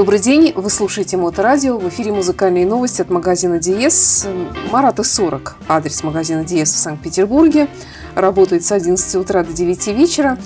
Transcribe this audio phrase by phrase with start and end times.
[0.00, 4.26] Добрый день, вы слушаете Моторадио, в эфире музыкальные новости от магазина Диес.
[4.72, 7.68] Марата 40, адрес магазина Диес в Санкт-Петербурге.
[8.14, 10.38] Работает с 11 утра до 9 вечера.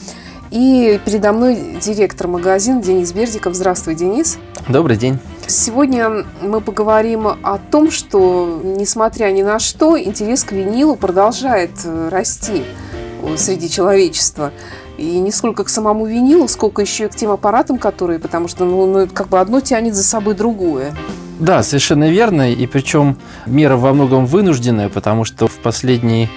[0.50, 3.54] И передо мной директор магазина Денис Бердиков.
[3.54, 4.38] Здравствуй, Денис.
[4.68, 5.20] Добрый день.
[5.46, 12.08] Сегодня мы поговорим о том, что, несмотря ни на что, интерес к винилу продолжает э,
[12.08, 12.64] расти
[13.36, 14.52] среди человечества.
[14.96, 18.64] И не сколько к самому винилу, сколько еще и к тем аппаратам, которые, потому что
[18.64, 20.94] ну, ну, как бы одно тянет за собой другое.
[21.40, 22.52] Да, совершенно верно.
[22.52, 23.16] И причем
[23.46, 26.28] мера во многом вынужденная, потому что в последние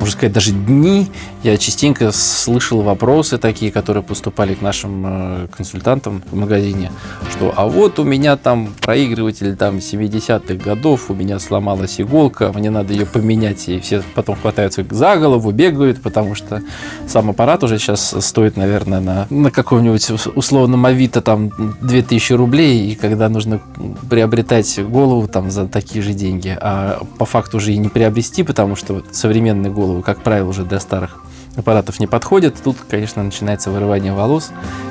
[0.00, 1.08] можно сказать, даже дни
[1.42, 6.90] я частенько слышал вопросы такие, которые поступали к нашим э, консультантам в магазине,
[7.30, 12.70] что а вот у меня там проигрыватель там 70-х годов, у меня сломалась иголка, мне
[12.70, 16.62] надо ее поменять, и все потом хватаются за голову, бегают, потому что
[17.06, 21.50] сам аппарат уже сейчас стоит, наверное, на, на каком-нибудь условном Авито там
[21.82, 23.60] 2000 рублей, и когда нужно
[24.08, 28.76] приобретать голову там за такие же деньги, а по факту уже и не приобрести, потому
[28.76, 31.18] что современный голову голову, как правило, уже для старых
[31.56, 32.56] аппаратов не подходит.
[32.62, 34.50] Тут, конечно, начинается вырывание волос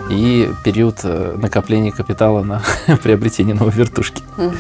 [0.09, 2.61] и период э, накопления капитала на
[3.03, 4.23] приобретение новой вертушки.
[4.37, 4.55] Угу.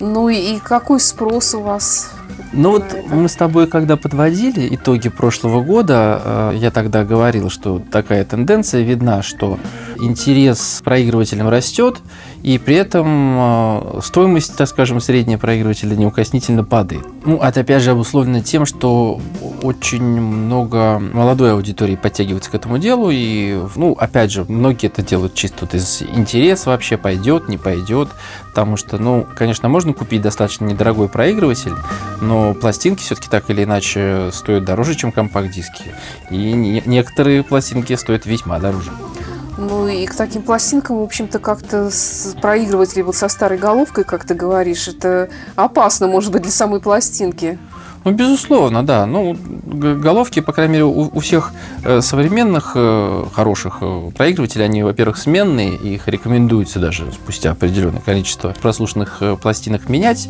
[0.00, 2.12] Ну и какой спрос у вас
[2.52, 7.82] ну вот мы с тобой, когда подводили итоги прошлого года, э, я тогда говорил, что
[7.90, 9.58] такая тенденция видна, что
[9.98, 11.96] интерес проигрывателям растет,
[12.44, 17.06] и при этом э, стоимость, так скажем, среднего проигрывателя неукоснительно падает.
[17.24, 19.18] Ну, это опять же обусловлено тем, что
[19.62, 25.32] очень много молодой аудитории подтягивается к этому делу, и, ну, опять же, многие это делают
[25.32, 28.10] чисто вот из интереса вообще, пойдет, не пойдет,
[28.50, 31.72] потому что, ну, конечно, можно купить достаточно недорогой проигрыватель,
[32.20, 35.94] но пластинки все-таки так или иначе стоят дороже, чем компакт-диски.
[36.28, 38.90] И некоторые пластинки стоят весьма дороже.
[39.56, 41.90] Ну и к таким пластинкам, в общем-то, как-то
[42.40, 47.58] проигрывать вот со старой головкой, как ты говоришь, это опасно, может быть, для самой пластинки.
[48.04, 49.06] Ну, безусловно, да.
[49.06, 51.52] Ну, головки, по крайней мере, у, у всех
[51.84, 58.54] э, современных э, хороших э, проигрывателей, они, во-первых, сменные, их рекомендуется даже спустя определенное количество
[58.60, 60.28] прослушанных пластинок менять.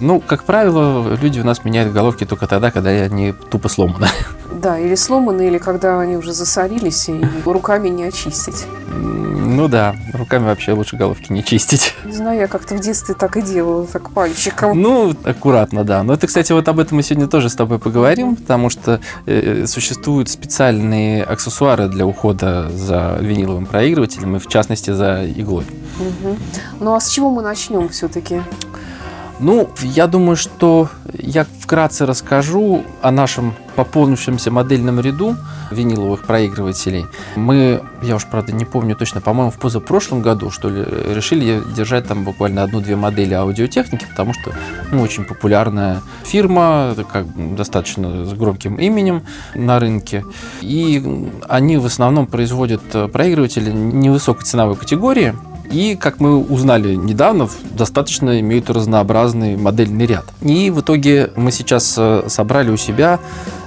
[0.00, 4.08] Ну, как правило, люди у нас меняют головки только тогда, когда они тупо сломаны.
[4.52, 8.66] Да, или сломаны, или когда они уже засорились, и руками не очистить.
[8.92, 11.94] Ну да, руками вообще лучше головки не чистить.
[12.04, 14.80] Не знаю, я как-то в детстве так и делала, так пальчиком.
[14.80, 16.02] Ну, аккуратно, да.
[16.02, 19.66] Но это, кстати, вот об этом мы сегодня тоже с тобой поговорим, потому что э,
[19.66, 25.64] существуют специальные аксессуары для ухода за виниловым проигрывателем, и в частности за иглой.
[25.98, 26.36] Угу.
[26.80, 28.42] Ну а с чего мы начнем все-таки?
[29.40, 35.34] Ну, я думаю, что я вкратце расскажу о нашем пополнившемся модельном ряду
[35.70, 37.06] виниловых проигрывателей.
[37.36, 40.84] Мы, я уж правда не помню точно, по-моему, в позапрошлом году, что ли,
[41.14, 44.52] решили держать там буквально одну-две модели аудиотехники, потому что
[44.92, 49.22] ну, очень популярная фирма, как, достаточно с громким именем
[49.54, 50.24] на рынке.
[50.60, 55.34] И они в основном производят проигрыватели невысокой ценовой категории,
[55.70, 60.24] и, как мы узнали недавно, достаточно имеют разнообразный модельный ряд.
[60.42, 63.20] И в итоге мы сейчас э, собрали у себя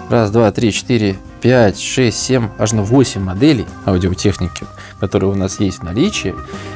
[0.09, 4.65] раз, два, три, четыре, 5, 6, 7, аж на 8 моделей аудиотехники,
[5.03, 6.33] которые у нас есть в наличии.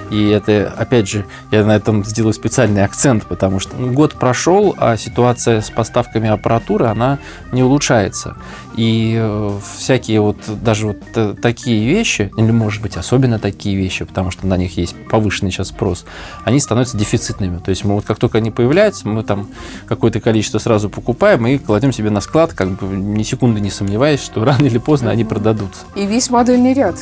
[0.09, 4.75] И это, опять же, я на этом сделаю специальный акцент, потому что ну, год прошел,
[4.77, 7.19] а ситуация с поставками аппаратуры, она
[7.53, 8.35] не улучшается.
[8.75, 14.03] И э, всякие вот, даже вот э, такие вещи, или, может быть, особенно такие вещи,
[14.03, 16.03] потому что на них есть повышенный сейчас спрос,
[16.43, 17.59] они становятся дефицитными.
[17.59, 19.47] То есть мы вот как только они появляются, мы там
[19.87, 24.21] какое-то количество сразу покупаем и кладем себе на склад, как бы ни секунды не сомневаясь,
[24.21, 25.85] что рано или поздно они продадутся.
[25.95, 26.97] И весь модельный ряд.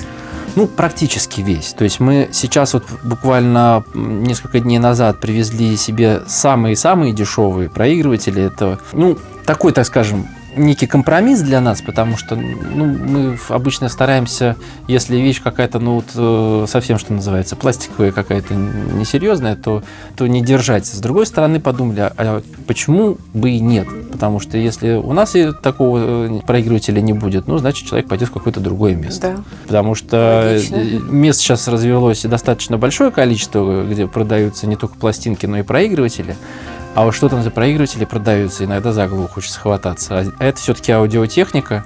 [0.56, 1.74] Ну, практически весь.
[1.74, 8.44] То есть мы сейчас вот буквально несколько дней назад привезли себе самые-самые дешевые проигрыватели.
[8.44, 14.56] Это, ну, такой, так скажем, некий компромисс для нас, потому что ну, мы обычно стараемся,
[14.88, 19.84] если вещь какая-то, ну вот э, совсем, что называется, пластиковая какая-то несерьезная, то,
[20.16, 20.86] то не держать.
[20.86, 23.88] С другой стороны, подумали, а, а почему бы и нет?
[24.12, 28.30] Потому что если у нас и такого э, проигрывателя не будет, ну, значит, человек пойдет
[28.30, 29.36] в какое-то другое место.
[29.38, 29.44] Да.
[29.64, 30.76] Потому что Логично.
[31.12, 36.36] мест сейчас развелось достаточно большое количество, где продаются не только пластинки, но и проигрыватели.
[36.96, 40.20] А вот что там за проигрыватели продаются, иногда за голову хочется хвататься.
[40.20, 41.84] А это все-таки аудиотехника.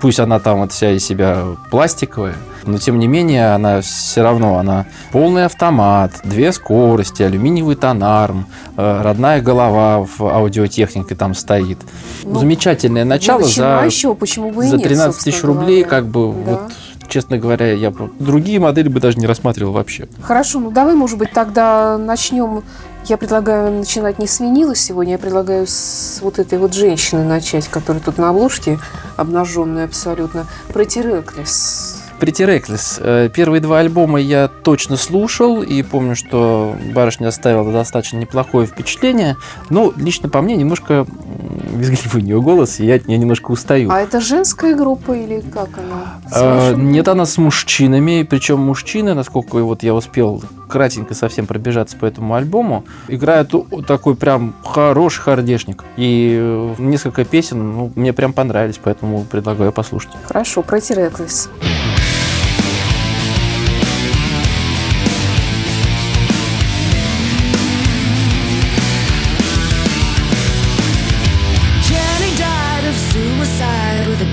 [0.00, 4.58] Пусть она там вот вся из себя пластиковая, но тем не менее она все равно,
[4.58, 8.46] она полный автомат, две скорости, алюминиевый тонарм,
[8.78, 11.78] э, родная голова в аудиотехнике там стоит.
[12.24, 16.50] Ну, Замечательное начало за, а еще, почему бы за 13 тысяч рублей, как бы да.
[16.50, 16.72] вот
[17.08, 20.08] честно говоря, я другие модели бы даже не рассматривал вообще.
[20.22, 22.62] Хорошо, ну давай, может быть, тогда начнем.
[23.04, 27.68] Я предлагаю начинать не с винила сегодня, я предлагаю с вот этой вот женщины начать,
[27.68, 28.78] которая тут на обложке,
[29.16, 30.46] обнаженная абсолютно.
[30.72, 31.97] Про Тиреклис.
[32.18, 33.00] Pretty Reckless.
[33.00, 39.36] Э, Первые два альбома я точно слушал и помню, что барышня оставила достаточно неплохое впечатление.
[39.70, 41.06] Но лично по мне немножко м,
[41.74, 43.90] визгливый у нее голос, и я от нее немножко устаю.
[43.90, 46.18] А это женская группа или как она?
[46.30, 46.90] Вашим?
[46.90, 52.34] Нет, она с мужчинами, причем мужчины, насколько вот я успел кратенько совсем пробежаться по этому
[52.34, 53.52] альбому, играют
[53.86, 55.84] такой прям хороший хардешник.
[55.96, 60.10] И э, несколько песен ну, мне прям понравились, поэтому предлагаю послушать.
[60.24, 61.48] Хорошо, про Тиреклис.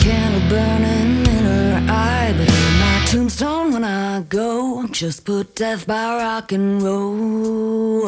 [0.06, 2.31] Candle burning in her eye.
[2.38, 8.06] But on my tombstone, when I go, just put death by rock and roll.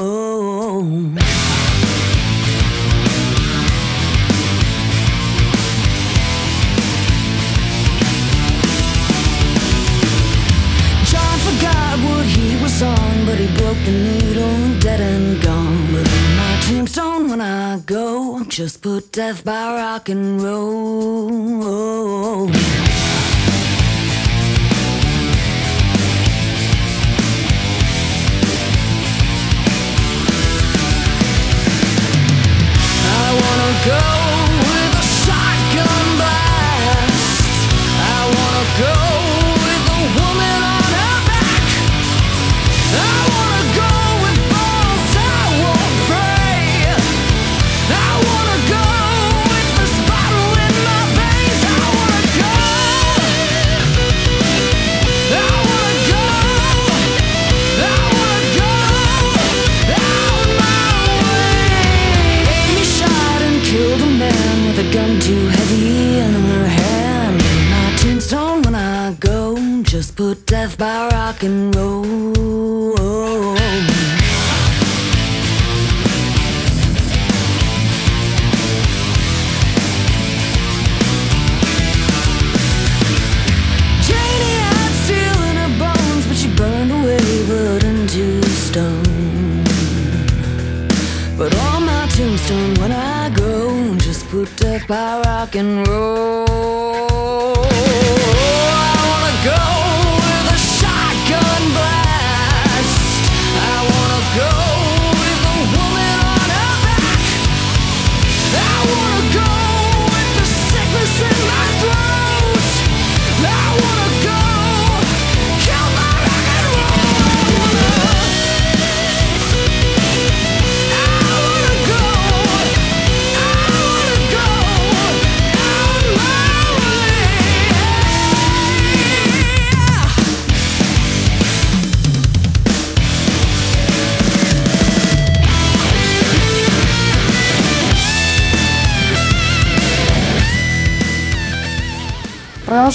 [11.10, 15.57] John forgot what he was on, but he broke the needle, dead and gone.
[16.68, 21.30] Tombstone, when I go, just put death by rock and roll.
[33.20, 34.27] I wanna go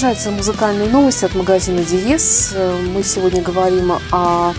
[0.03, 2.53] Продолжается музыкальные новости от магазина Диес.
[2.93, 4.53] Мы сегодня говорим о,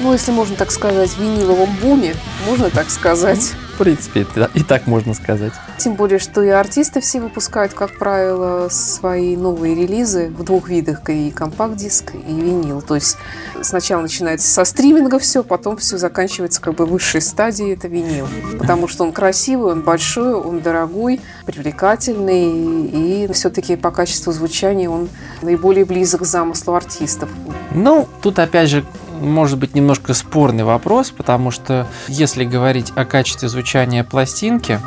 [0.00, 2.16] ну, если можно так сказать, виниловом буме,
[2.48, 3.52] можно так сказать.
[3.74, 5.52] В принципе, и так можно сказать.
[5.78, 11.08] Тем более, что и артисты все выпускают, как правило, свои новые релизы в двух видах,
[11.08, 12.82] и компакт-диск, и винил.
[12.82, 13.16] То есть
[13.62, 18.28] сначала начинается со стриминга все, потом все заканчивается как бы высшей стадией, это винил.
[18.58, 25.08] Потому что он красивый, он большой, он дорогой, привлекательный, и все-таки по качеству звучания он
[25.40, 27.30] наиболее близок к замыслу артистов.
[27.74, 28.84] Ну, тут опять же
[29.22, 34.80] может быть немножко спорный вопрос, потому что если говорить о качестве звучания пластинки,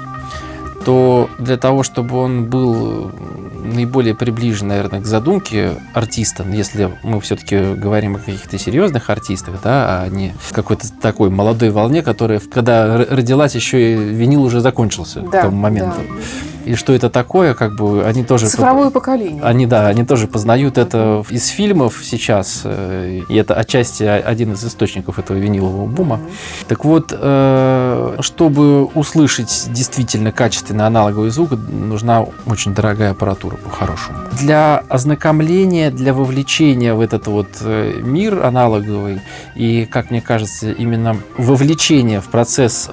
[0.86, 3.12] то для того, чтобы он был
[3.66, 10.02] наиболее приближен, наверное, к задумке артиста, если мы все-таки говорим о каких-то серьезных артистах, да,
[10.02, 15.30] а не какой-то такой молодой волне, которая, когда родилась, еще и винил уже закончился к
[15.32, 16.02] Да, тому моменту.
[16.66, 18.48] И что это такое, как бы они тоже...
[18.48, 19.44] Цифровое поколение.
[19.44, 24.66] Они, да, они тоже познают это из фильмов сейчас, э, и это отчасти один из
[24.66, 26.20] источников этого винилового бума.
[26.68, 34.18] Так вот, э, чтобы услышать действительно качественный аналоговый звук, нужна очень дорогая аппаратура по-хорошему.
[34.40, 39.22] Для ознакомления, для вовлечения в этот вот э, мир аналоговый,
[39.54, 42.90] и, как мне кажется, именно вовлечение в процесс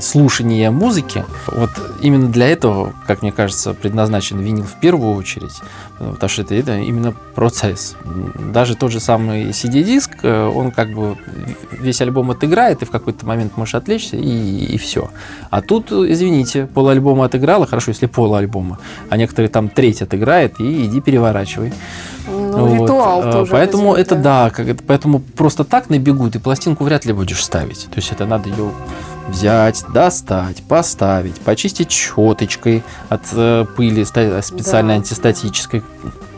[0.00, 1.70] слушания музыки, вот
[2.00, 5.62] именно для этого как мне кажется, предназначен винил в первую очередь,
[5.98, 7.96] э, потому что это, это именно процесс.
[8.52, 11.16] Даже тот же самый CD-диск, э, он как бы
[11.72, 15.10] весь альбом отыграет, и в какой-то момент можешь отвлечься, и, и все.
[15.48, 20.60] А тут, извините, пол альбома отыграла, хорошо, если пол альбома, а некоторые там треть отыграет,
[20.60, 21.72] и иди переворачивай.
[22.26, 22.82] Ну, вот.
[22.82, 23.52] ритуал А, тоже.
[23.52, 27.42] Поэтому это да, как это, поэтому просто так на бегу ты пластинку вряд ли будешь
[27.42, 27.86] ставить.
[27.86, 28.70] То есть это надо ее
[29.28, 35.00] взять, достать, поставить, почистить щеточкой от э, пыли ста- специальной Да.
[35.00, 35.82] антистатической.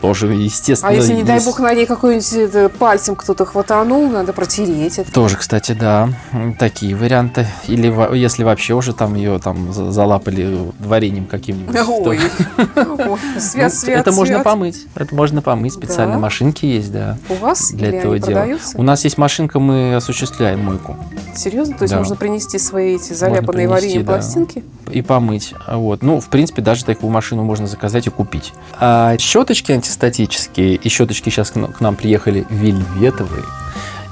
[0.01, 0.91] Тоже, естественно.
[0.91, 5.11] А если, не дай бог, на ней какой-нибудь это, пальцем кто-то хватанул, надо протереть это.
[5.11, 6.09] Тоже, кстати, да,
[6.57, 7.45] такие варианты.
[7.67, 11.75] Или если вообще уже там ее там за- залапали вареньем каким-нибудь.
[11.75, 12.19] Ой,
[12.75, 14.87] Ой, свят, Ну, свят, это можно помыть.
[14.95, 15.73] Это можно помыть.
[15.73, 17.17] Специальные машинки есть, да.
[17.29, 18.47] У вас Для этого дела.
[18.75, 20.97] У нас есть машинка, мы осуществляем мойку.
[21.35, 21.77] Серьезно?
[21.77, 24.63] То есть можно принести свои эти заляпанные вареньем пластинки?
[24.91, 25.53] и помыть.
[25.67, 26.01] Вот.
[26.03, 28.53] Ну, в принципе, даже такую машину можно заказать и купить.
[28.79, 33.43] А щеточки антистатические, и щеточки сейчас к нам приехали вельветовые,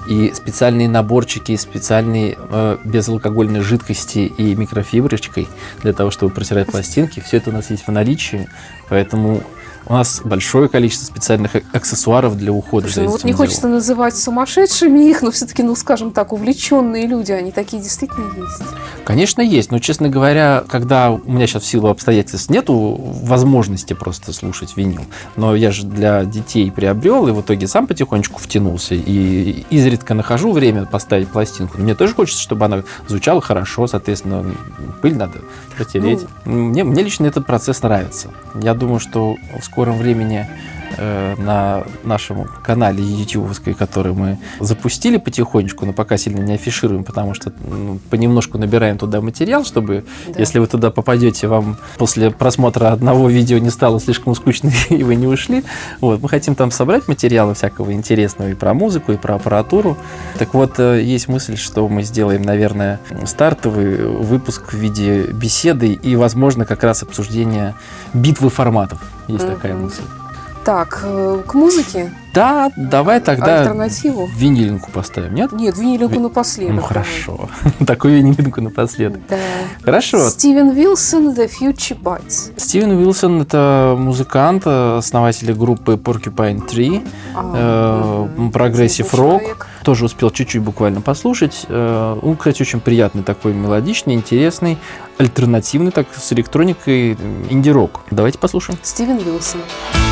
[0.08, 5.48] и специальные наборчики, специальные э, безалкогольной жидкости и микрофиброчкой
[5.84, 7.20] для того, чтобы протирать пластинки.
[7.20, 8.48] Все это у нас есть в наличии,
[8.90, 9.44] поэтому
[9.90, 13.34] у нас большое количество специальных э- аксессуаров для ухода Слушай, за ну вот этим не
[13.34, 13.48] делом.
[13.48, 18.62] хочется называть сумасшедшими их, но все-таки, ну скажем так, увлеченные люди, они такие действительно есть.
[19.04, 24.32] Конечно, есть, но, честно говоря, когда у меня сейчас в силу обстоятельств нету возможности просто
[24.32, 25.02] слушать винил,
[25.36, 30.52] но я же для детей приобрел и в итоге сам потихонечку втянулся и изредка нахожу
[30.52, 31.80] время поставить пластинку.
[31.80, 34.46] Мне тоже хочется, чтобы она звучала хорошо, соответственно,
[35.02, 35.40] пыль надо
[35.80, 36.26] протереть.
[36.46, 38.30] Мне, мне лично этот процесс нравится.
[38.62, 40.48] Я думаю, что в скором времени
[40.98, 47.52] на нашем канале YouTube, который мы запустили потихонечку, но пока сильно не афишируем, потому что
[47.68, 50.40] ну, понемножку набираем туда материал, чтобы, Да.
[50.40, 55.16] если вы туда попадете, вам после просмотра одного видео не стало слишком скучно, и вы
[55.16, 55.64] не ушли.
[56.02, 59.98] Вот, мы хотим там собрать материалы всякого интересного и про музыку, и про аппаратуру.
[60.38, 66.16] Так вот, э, есть мысль, что мы сделаем, наверное, стартовый выпуск в виде беседы и,
[66.16, 67.76] возможно, как раз обсуждения
[68.14, 69.02] битвы форматов.
[69.28, 69.54] Есть Мгм.
[69.56, 70.02] такая мысль.
[70.70, 74.30] Так, э, к музыке Да, давай тогда альтернативу.
[74.38, 75.52] винилинку поставим, нет?
[75.52, 76.76] Нет, винилинку Ви- напоследок.
[76.76, 77.50] Ну хорошо.
[77.88, 79.20] Такую винилинку напоследок.
[79.28, 79.38] Да.
[79.84, 80.30] Хорошо.
[80.30, 82.52] Стивен Вилсон, The Future Bites.
[82.56, 87.02] Стивен Уилсон это музыкант, основатель группы Porcupine Tree,
[87.36, 89.40] А, э, progressive рок.
[89.42, 89.68] человек.
[89.84, 91.66] Тоже успел чуть-чуть буквально послушать.
[91.68, 94.78] Э, Он, кстати, очень приятный такой, мелодичный, интересный,
[95.18, 97.18] альтернативный, так с электроникой,
[97.50, 98.02] инди-рок.
[98.12, 98.78] Давайте послушаем.
[98.84, 99.62] Стивен Вилсон.
[99.96, 100.09] I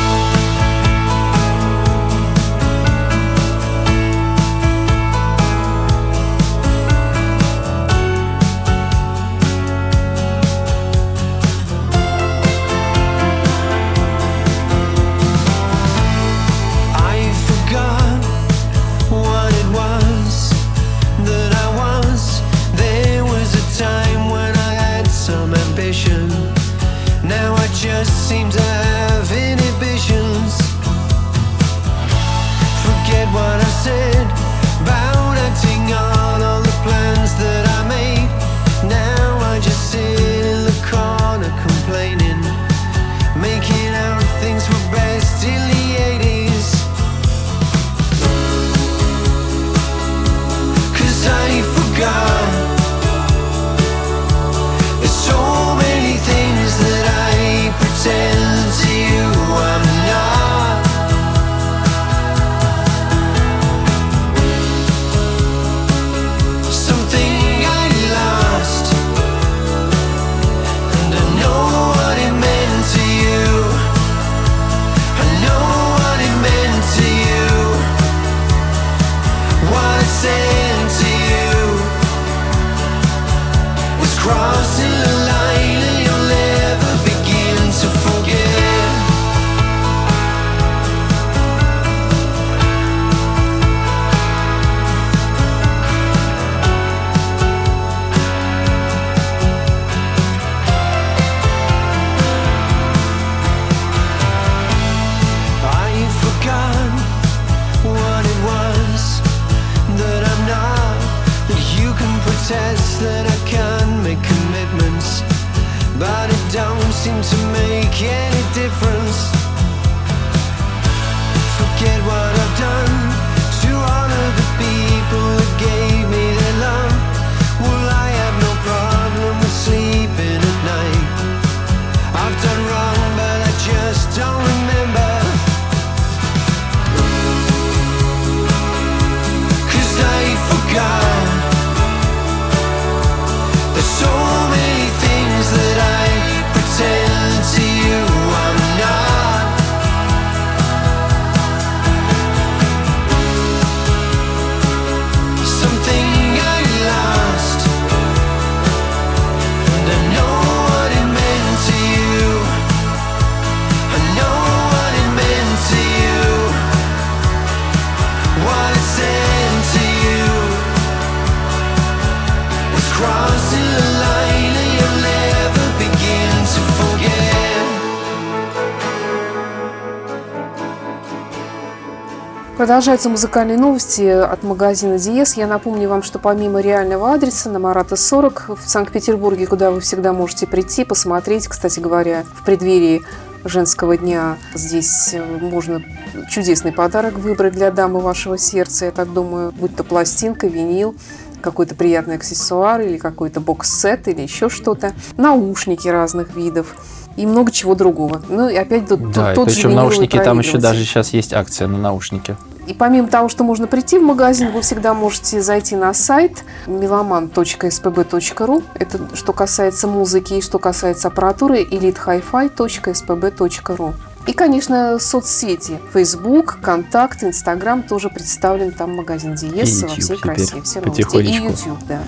[182.78, 185.34] Продолжаются музыкальные новости от магазина Диес.
[185.34, 190.12] Я напомню вам, что помимо реального адреса на Марата 40 в Санкт-Петербурге, куда вы всегда
[190.12, 193.02] можете прийти, посмотреть, кстати говоря, в преддверии
[193.44, 195.82] женского дня здесь э, можно
[196.30, 200.94] чудесный подарок выбрать для дамы вашего сердца, я так думаю, будь то пластинка, винил,
[201.40, 206.76] какой-то приятный аксессуар или какой-то бокс-сет или еще что-то, наушники разных видов
[207.16, 208.22] и много чего другого.
[208.28, 211.32] Ну и опять тот, Да, и тот причем виниловый наушники там еще даже сейчас есть
[211.32, 212.36] акция на наушники.
[212.68, 218.62] И помимо того, что можно прийти в магазин, вы всегда можете зайти на сайт meloman.spb.ru.
[218.74, 223.94] Это что касается музыки и что касается аппаратуры, elitehifi.spb.ru.
[224.28, 225.78] И, конечно, соцсети.
[225.92, 230.60] Facebook, Контакт, Инстаграм тоже представлен там магазин Диес во всей красе.
[230.62, 231.16] Все новости.
[231.16, 231.32] И.
[231.32, 232.00] YouTube, да.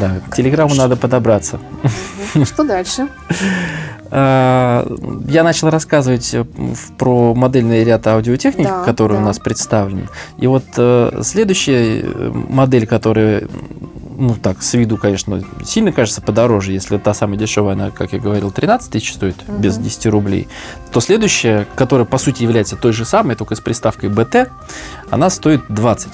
[0.00, 1.60] Да, к телеграмму надо подобраться.
[2.44, 3.08] Что дальше?
[4.08, 4.86] А,
[5.28, 6.44] Я начал рассказывать э,
[6.96, 9.26] про модельный ряд аудиотехники, Да, который у да.
[9.26, 10.08] нас представлен.
[10.38, 13.48] И вот э, следующая э, модель, которая,
[14.16, 18.18] ну так, с виду, конечно, сильно кажется подороже, если та самая дешевая, она, как я
[18.18, 19.60] говорил, 13 тысяч стоит, Мгм.
[19.60, 20.48] без 10 рублей,
[20.92, 24.48] то следующая, которая по сути является той же самой, только с приставкой BT,
[25.10, 26.12] она стоит 20.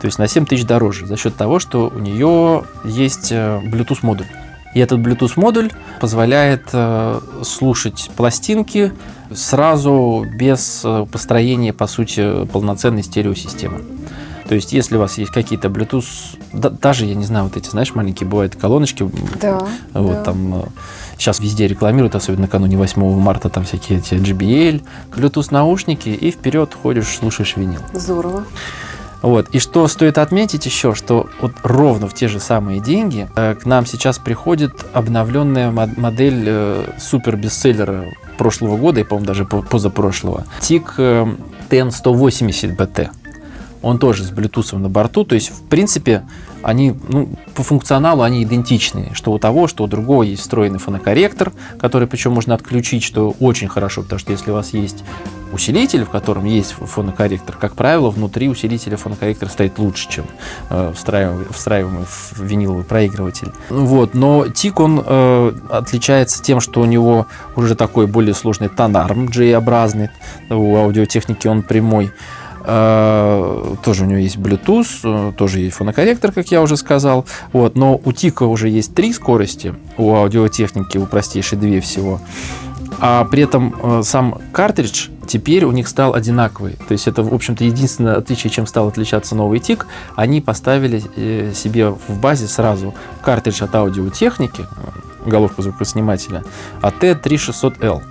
[0.00, 4.00] То есть на 7 тысяч дороже за счет того, что у нее есть э, Bluetooth
[4.02, 4.26] модуль.
[4.74, 8.92] И этот Bluetooth модуль позволяет э, слушать пластинки
[9.32, 13.80] сразу без э, построения, по сути, полноценной стереосистемы.
[14.48, 16.04] То есть, если у вас есть какие-то Bluetooth,
[16.52, 19.08] да- даже, я не знаю, вот эти, знаешь, маленькие бывают колоночки,
[19.40, 19.66] Да.
[19.92, 20.22] вот да.
[20.24, 20.64] там
[21.18, 24.82] сейчас везде рекламируют, особенно накануне 8 марта, там всякие эти JBL,
[25.14, 27.80] Bluetooth наушники, и вперед ходишь, слушаешь винил.
[27.92, 28.44] Здорово.
[29.22, 29.48] Вот.
[29.50, 33.64] И что стоит отметить еще, что вот ровно в те же самые деньги э, к
[33.66, 38.04] нам сейчас приходит обновленная мод- модель э, супер бестселлера
[38.38, 40.44] прошлого года, и, по-моему, даже по- позапрошлого.
[40.60, 41.26] TIC э,
[41.70, 43.08] TN180 BT.
[43.86, 46.24] Он тоже с Bluetooth на борту, то есть, в принципе,
[46.62, 49.10] они, ну, по функционалу они идентичны.
[49.12, 53.68] Что у того, что у другого есть встроенный фонокорректор, который причем можно отключить, что очень
[53.68, 55.04] хорошо, потому что если у вас есть
[55.52, 60.24] усилитель, в котором есть фонокорректор, как правило, внутри усилителя фонокорректор стоит лучше, чем
[60.70, 63.52] э, встраиваемый, встраиваемый в виниловый проигрыватель.
[63.70, 68.68] Ну Вот, но тик он э, отличается тем, что у него уже такой более сложный
[68.68, 70.10] тонарм J-образный,
[70.50, 72.10] у аудиотехники он прямой.
[72.68, 77.24] Э, Тоже у него есть Bluetooth, э, тоже есть фонокорректор, как я уже сказал.
[77.52, 82.20] Вот, но у Тика уже есть три скорости, у аудиотехники, у простейшей две всего.
[82.98, 86.72] А при этом э, сам картридж теперь у них стал одинаковый.
[86.88, 89.86] То есть это, в общем-то, единственное отличие, чем стал отличаться новый тик.
[90.16, 91.02] Они поставили
[91.52, 94.66] себе в базе сразу картридж от аудиотехники,
[95.24, 96.42] головку звукоснимателя,
[96.82, 98.02] AT3600L.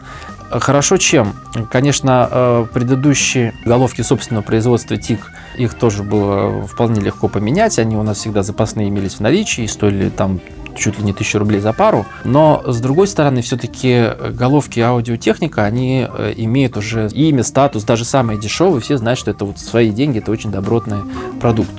[0.49, 1.33] Хорошо чем?
[1.71, 7.79] Конечно, э, предыдущие головки собственного производства ТИК, их тоже было вполне легко поменять.
[7.79, 10.39] Они у нас всегда запасные имелись в наличии и стоили там
[10.77, 12.05] чуть ли не тысячу рублей за пару.
[12.23, 18.39] Но, с другой стороны, все-таки головки аудиотехника, они э, имеют уже имя, статус, даже самые
[18.39, 18.81] дешевые.
[18.81, 20.99] Все знают, что это вот свои деньги, это очень добротный
[21.41, 21.73] продукт.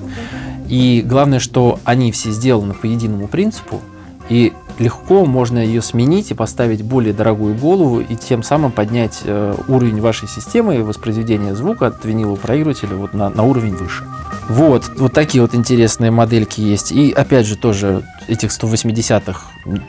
[0.69, 3.81] И главное, что они все сделаны по единому принципу,
[4.29, 9.55] и легко можно ее сменить и поставить более дорогую голову, и тем самым поднять э,
[9.69, 14.05] уровень вашей системы воспроизведения звука от винилового проигрывателя вот на, на уровень выше.
[14.49, 16.93] Вот, вот такие вот интересные модельки есть.
[16.93, 19.41] И опять же тоже этих 180-х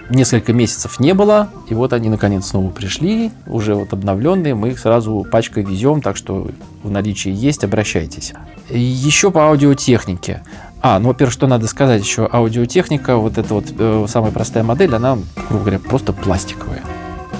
[0.10, 4.80] несколько месяцев не было, и вот они наконец снова пришли, уже вот обновленные, мы их
[4.80, 6.48] сразу пачкой везем, так что
[6.84, 8.34] в наличии есть, обращайтесь.
[8.70, 10.44] Еще по аудиотехнике.
[10.82, 14.94] А, ну, во-первых, что надо сказать еще, аудиотехника, вот эта вот э, самая простая модель,
[14.94, 15.18] она,
[15.50, 16.84] грубо говоря, просто пластиковая.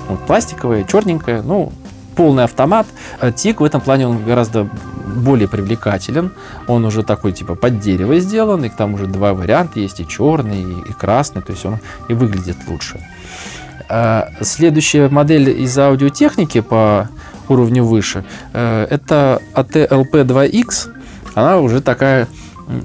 [0.10, 1.72] Вот пластиковая, черненькая, ну,
[2.18, 2.88] полный автомат.
[3.22, 4.68] А Тик в этом плане он гораздо
[5.06, 6.32] более привлекателен.
[6.68, 10.64] Он уже такой типа под дерево сделан, и там уже два варианта есть, и черный,
[10.82, 11.78] и, красный, то есть он
[12.10, 13.00] и выглядит лучше.
[13.90, 17.10] А Следующая модель из аудиотехники по
[17.48, 20.90] уровню выше, э, это AT-LP2X.
[21.36, 22.28] Она уже такая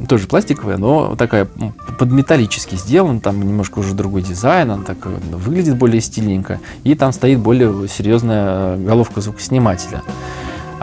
[0.09, 5.17] тоже пластиковая, но такая м, подметаллически сделана, там немножко уже другой дизайн, она так э,
[5.33, 10.03] выглядит более стильненько, и там стоит более серьезная головка звукоснимателя.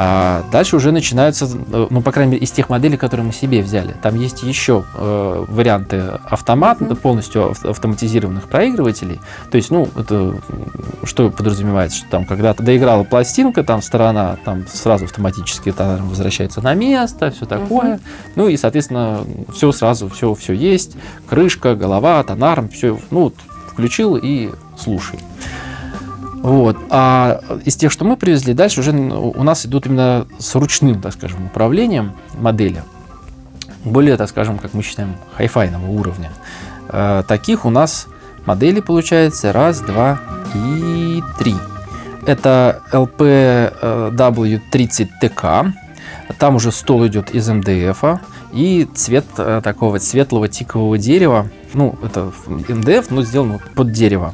[0.02, 3.62] А дальше уже начинаются, э, ну, по крайней мере, из тех моделей, которые мы себе
[3.62, 3.94] взяли.
[4.02, 6.96] Там есть еще э, варианты автомат, Мгм.
[6.96, 9.20] полностью ав- автоматизированных проигрывателей.
[9.52, 10.36] То есть, ну, это
[11.04, 16.76] что подразумевается, что там когда-то доиграла пластинка, там сторона, там сразу автоматически тонар возвращается на
[16.76, 18.00] место, все такое.
[18.38, 20.96] Ну и, соответственно, все сразу, все, все есть.
[21.28, 23.34] Крышка, голова, тонарм, все, ну,
[23.68, 25.20] включил и слушай.
[26.42, 26.78] Вот.
[26.90, 31.12] А из тех, что мы привезли, дальше уже у нас идут именно с ручным, так
[31.14, 32.82] скажем, управлением модели.
[33.84, 36.32] Более, так скажем, как мы считаем, хай-файного уровня.
[36.90, 38.08] Э, таких у нас
[38.46, 40.20] моделей получается раз, два
[40.54, 41.56] и три.
[42.26, 45.72] Это LPW30TK.
[46.38, 48.04] Там уже стол идет из МДФ.
[48.52, 51.48] И цвет э, такого светлого тикового дерева.
[51.74, 54.34] Ну, это МДФ, но сделано под дерево.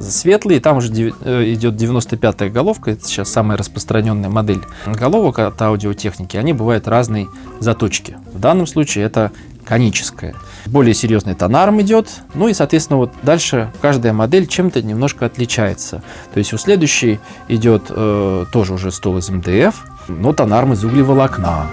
[0.00, 6.36] Светлый, там уже э, идет 95-я головка, это сейчас самая распространенная модель головок от аудиотехники.
[6.38, 7.28] Они бывают разной
[7.60, 8.16] заточки.
[8.32, 9.32] В данном случае это
[9.66, 10.34] коническая.
[10.64, 12.08] Более серьезный тонарм идет.
[12.34, 16.02] Ну и, соответственно, вот дальше каждая модель чем-то немножко отличается.
[16.32, 19.74] То есть у следующей идет э, тоже уже стол из МДФ,
[20.08, 21.66] но тонарм из углеволокна.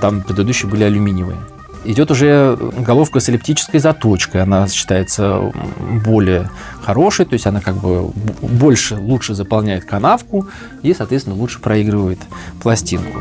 [0.00, 1.38] Там предыдущие были алюминиевые.
[1.84, 4.42] Идет уже головка с эллиптической заточкой.
[4.42, 5.52] Она считается
[6.04, 6.50] более
[6.82, 10.48] хорошей, то есть она как бы больше, лучше заполняет канавку
[10.82, 12.18] и, соответственно, лучше проигрывает
[12.62, 13.20] пластинку.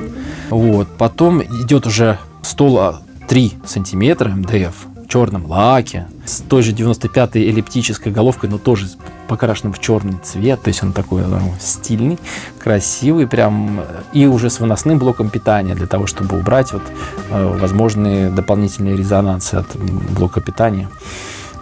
[0.49, 0.87] Вот.
[0.97, 2.95] Потом идет уже стол
[3.27, 4.73] 3 сантиметра МДФ
[5.03, 8.87] в черном лаке, с той же 95-й эллиптической головкой, но тоже
[9.27, 12.19] покрашенным в черный цвет, то есть он такой ну, стильный,
[12.59, 13.81] красивый, прям,
[14.13, 16.83] и уже с выносным блоком питания для того, чтобы убрать вот
[17.29, 20.89] э, возможные дополнительные резонансы от блока питания.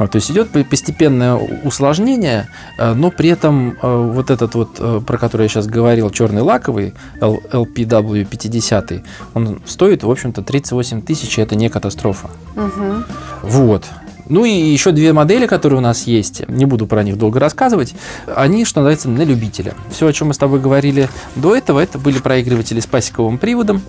[0.08, 2.47] То есть идет постепенное усложнение,
[2.78, 6.41] э, но при этом э, вот этот вот, э, про который я сейчас говорил, черный
[6.41, 8.93] лаковый, LPW 50,
[9.34, 12.30] он стоит, в общем-то, 38 тысяч, и это не катастрофа.
[12.56, 13.04] Угу.
[13.43, 13.86] Вот.
[14.32, 17.94] Ну и еще две модели, которые у нас есть, не буду про них долго рассказывать,
[18.34, 19.74] они, что называется, на любителя.
[19.89, 23.82] Все, о чем мы с тобой говорили до этого, это были проигрыватели с пасековым приводом,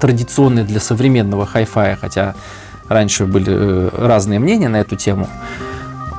[0.00, 2.34] традиционные для современного хай-фая, хотя
[2.88, 5.28] раньше были разные мнения на эту тему.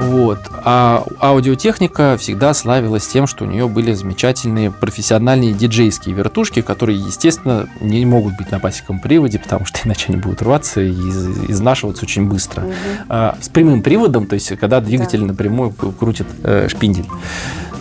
[0.01, 0.39] Вот.
[0.63, 7.69] А аудиотехника всегда славилась тем, что у нее были замечательные профессиональные диджейские вертушки, которые, естественно,
[7.79, 12.27] не могут быть на пасеком приводе, потому что иначе они будут рваться и изнашиваться очень
[12.27, 12.63] быстро.
[12.63, 12.73] Угу.
[13.09, 15.27] А, с прямым приводом, то есть когда двигатель да.
[15.27, 17.05] напрямую крутит э, шпиндель.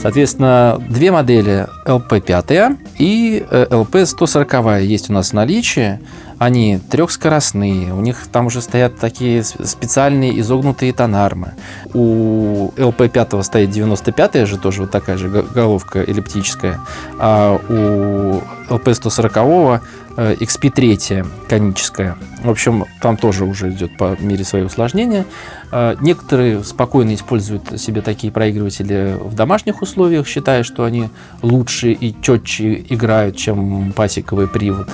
[0.00, 6.00] Соответственно, две модели LP5 и LP140 э, есть у нас в наличии.
[6.40, 11.52] Они трехскоростные, у них там уже стоят такие специальные изогнутые тонармы.
[11.92, 16.80] У LP5 стоит 95 же тоже вот такая же головка эллиптическая,
[17.18, 19.80] а у LP140
[20.16, 22.16] XP3 коническая.
[22.42, 25.26] В общем, там тоже уже идет по мере своего усложнения.
[25.72, 31.10] А, некоторые спокойно используют себе такие проигрыватели в домашних условиях, считая, что они
[31.42, 34.88] лучше и четче играют, чем пасековый привод.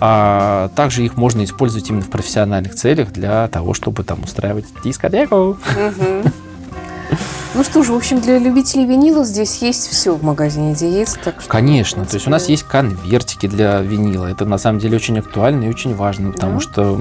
[0.00, 5.58] А также их можно использовать именно в профессиональных целях для того, чтобы там устраивать дискотеку.
[7.54, 11.16] Ну что же, в общем, для любителей винила здесь есть все в магазине Диез.
[11.22, 14.26] Так что, Конечно, то есть у нас есть конвертики для винила.
[14.26, 16.60] Это на самом деле очень актуально и очень важно, потому да.
[16.60, 16.98] что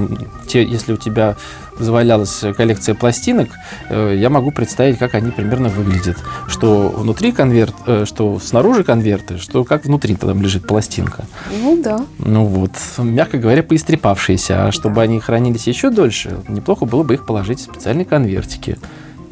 [0.48, 1.38] те, если у тебя
[1.80, 3.50] завалялась коллекция пластинок,
[3.90, 6.18] э, я могу представить, как они примерно выглядят.
[6.48, 11.26] Что внутри конверт, э, что снаружи конверты, что как внутри там лежит пластинка.
[11.64, 12.06] Ну да.
[12.20, 14.68] Ну вот, мягко говоря, поистрепавшиеся.
[14.68, 15.02] А чтобы да.
[15.02, 18.78] они хранились еще дольше, неплохо было бы их положить в специальные конвертики.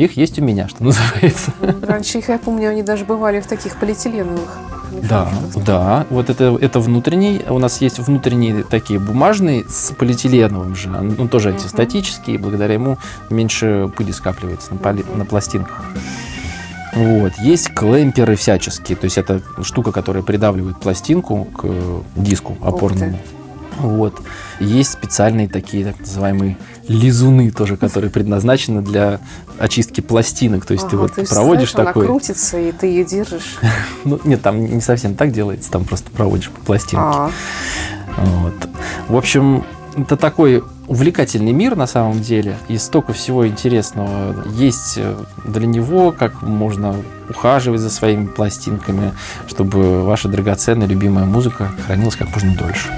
[0.01, 1.51] Их есть у меня, что называется.
[1.83, 4.57] Раньше их, я помню, они даже бывали в таких полиэтиленовых.
[5.07, 5.29] Да,
[5.63, 6.07] да.
[6.09, 7.41] Вот это, это внутренний.
[7.47, 10.89] У нас есть внутренние такие бумажные с полиэтиленовым же.
[10.89, 12.97] Он тоже антистатический, и благодаря ему
[13.29, 15.85] меньше пыли скапливается на, поли, на пластинках.
[16.95, 17.33] Вот.
[17.37, 18.97] Есть клемперы всяческие.
[18.97, 21.67] То есть это штука, которая придавливает пластинку к
[22.15, 23.19] диску опорному.
[23.81, 24.21] Вот.
[24.59, 29.19] Есть специальные такие так называемые лизуны тоже, которые предназначены для
[29.59, 30.65] очистки пластинок.
[30.65, 32.05] То есть ага, ты вот есть, проводишь знаешь, такой...
[32.05, 33.57] Она крутится, и ты ее держишь.
[34.03, 36.97] ну, нет, там не совсем так делается, там просто проводишь по пластинке.
[36.97, 37.31] А.
[38.17, 38.69] Вот.
[39.07, 39.63] В общем,
[39.95, 45.15] это такой увлекательный мир на самом деле, и столько всего интересного есть э,
[45.45, 46.95] для него, как можно
[47.29, 49.13] ухаживать за своими пластинками,
[49.47, 52.89] чтобы ваша драгоценная любимая музыка хранилась как можно дольше.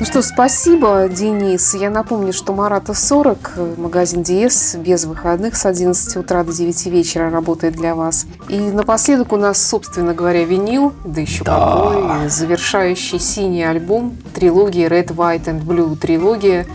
[0.00, 1.74] Ну что, спасибо, Денис.
[1.74, 7.28] Я напомню, что Марата 40, магазин Диес, без выходных с 11 утра до 9 вечера
[7.28, 8.24] работает для вас.
[8.48, 11.52] И напоследок у нас, собственно говоря, винил, да еще да.
[11.54, 16.66] какой, завершающий синий альбом, трилогия Red, White and Blue, трилогия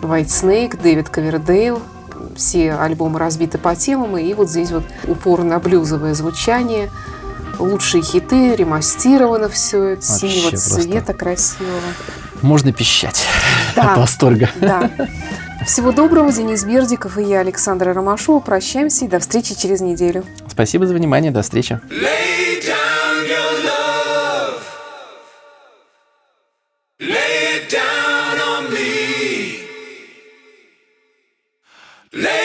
[0.00, 1.82] White Snake, Дэвид Ковердейл,
[2.34, 6.90] все альбомы разбиты по темам, и вот здесь вот упор на блюзовое звучание,
[7.58, 11.80] лучшие хиты, ремастировано все, Вообще синего цвета красивого
[12.44, 13.26] можно пищать
[13.74, 13.92] да.
[13.92, 14.50] от восторга.
[14.60, 14.90] Да.
[15.66, 18.40] Всего доброго, Денис Бердиков и я, Александра Ромашова.
[18.40, 20.24] Прощаемся и до встречи через неделю.
[20.48, 21.80] Спасибо за внимание, до встречи.
[27.00, 29.58] Lay it down on me.
[32.12, 32.43] Lay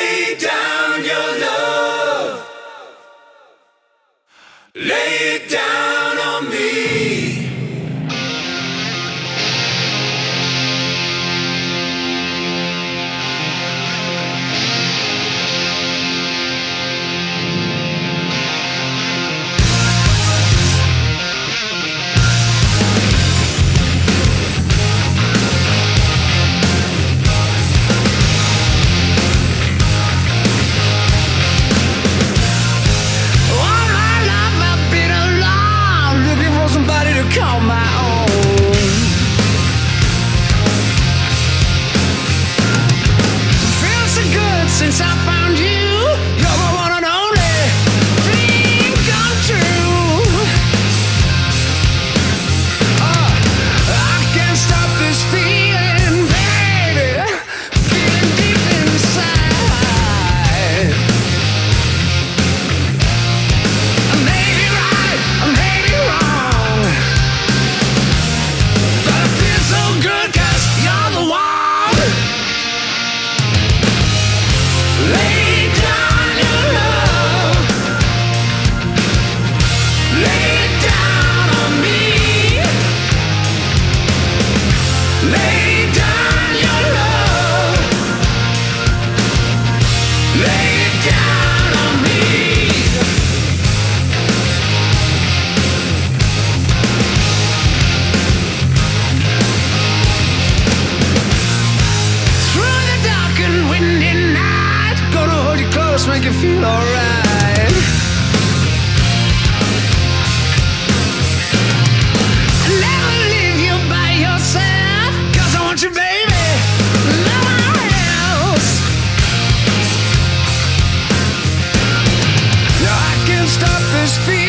[124.10, 124.49] just feel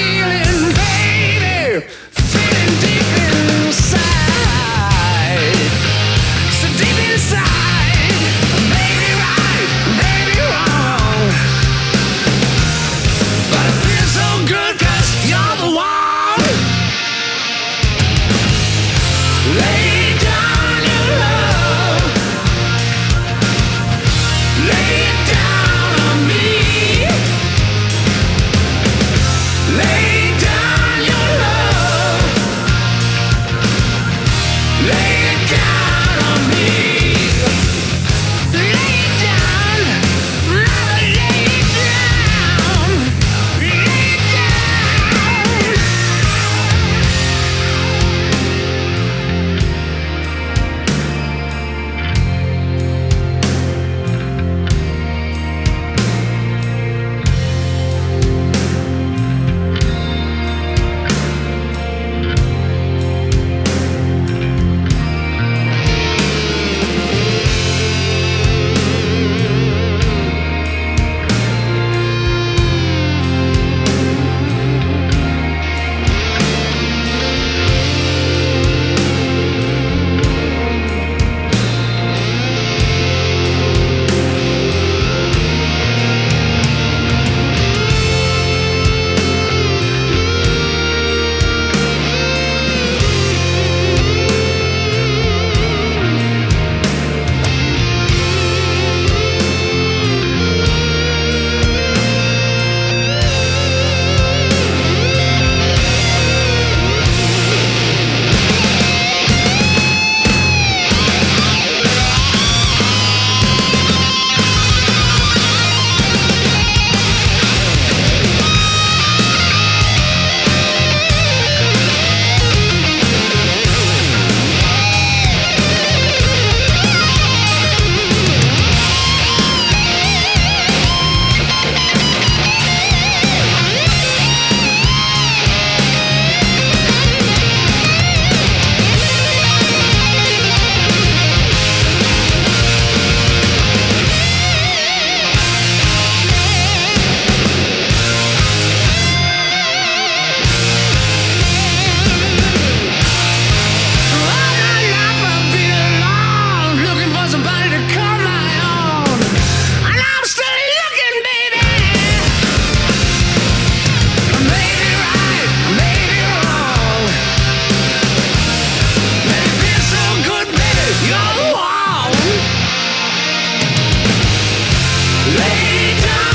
[175.37, 176.30] Lay down.